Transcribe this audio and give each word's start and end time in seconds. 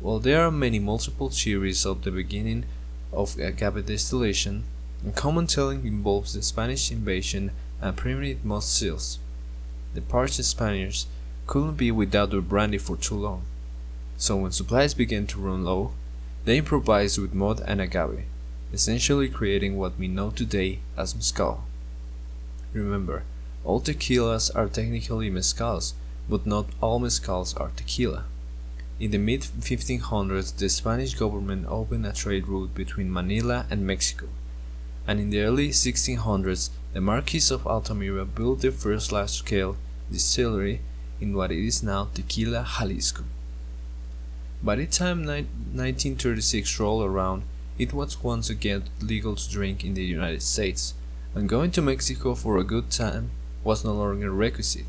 While 0.00 0.18
there 0.18 0.40
are 0.46 0.50
many 0.50 0.78
multiple 0.78 1.28
theories 1.28 1.84
of 1.84 2.02
the 2.02 2.10
beginning 2.10 2.64
of 3.12 3.38
agave 3.38 3.84
distillation, 3.84 4.64
a 5.06 5.10
common 5.10 5.46
telling 5.46 5.86
involves 5.86 6.32
the 6.32 6.42
Spanish 6.42 6.90
invasion 6.90 7.52
and 7.82 7.96
primitive 7.96 8.42
mud 8.42 8.62
seals. 8.62 9.18
The 9.92 10.00
parched 10.00 10.42
Spaniards 10.42 11.06
couldn't 11.46 11.74
be 11.74 11.90
without 11.90 12.30
their 12.30 12.40
brandy 12.40 12.78
for 12.78 12.96
too 12.96 13.14
long, 13.14 13.42
so 14.16 14.36
when 14.36 14.52
supplies 14.52 14.94
began 14.94 15.26
to 15.26 15.38
run 15.38 15.64
low, 15.64 15.92
they 16.46 16.56
improvised 16.56 17.18
with 17.18 17.34
mud 17.34 17.62
and 17.66 17.78
agave, 17.78 18.24
essentially 18.72 19.28
creating 19.28 19.76
what 19.76 19.98
we 19.98 20.08
know 20.08 20.30
today 20.30 20.78
as 20.96 21.14
mezcal. 21.14 21.64
Remember, 22.72 23.24
all 23.64 23.82
tequilas 23.82 24.50
are 24.54 24.68
technically 24.68 25.30
mezcals, 25.30 25.92
but 26.26 26.46
not 26.46 26.66
all 26.80 27.00
mezcals 27.00 27.58
are 27.60 27.72
tequila. 27.76 28.24
In 29.00 29.12
the 29.12 29.18
mid 29.18 29.40
1500s, 29.40 30.58
the 30.58 30.68
Spanish 30.68 31.14
government 31.14 31.64
opened 31.70 32.04
a 32.04 32.12
trade 32.12 32.46
route 32.46 32.74
between 32.74 33.10
Manila 33.10 33.64
and 33.70 33.86
Mexico, 33.86 34.28
and 35.06 35.18
in 35.18 35.30
the 35.30 35.40
early 35.40 35.70
1600s, 35.70 36.68
the 36.92 37.00
Marquis 37.00 37.50
of 37.50 37.66
Altamira 37.66 38.26
built 38.26 38.60
the 38.60 38.70
first 38.70 39.10
large 39.10 39.30
scale 39.30 39.78
distillery 40.12 40.82
in 41.18 41.34
what 41.34 41.50
is 41.50 41.82
now 41.82 42.10
Tequila, 42.12 42.66
Jalisco. 42.78 43.24
By 44.62 44.74
the 44.74 44.86
time 44.86 45.24
1936 45.24 46.78
rolled 46.78 47.06
around, 47.06 47.44
it 47.78 47.94
was 47.94 48.22
once 48.22 48.50
again 48.50 48.84
legal 49.00 49.34
to 49.34 49.50
drink 49.50 49.82
in 49.82 49.94
the 49.94 50.04
United 50.04 50.42
States, 50.42 50.92
and 51.34 51.48
going 51.48 51.70
to 51.70 51.80
Mexico 51.80 52.34
for 52.34 52.58
a 52.58 52.64
good 52.64 52.90
time 52.90 53.30
was 53.64 53.82
no 53.82 53.94
longer 53.94 54.26
a 54.26 54.30
requisite. 54.30 54.84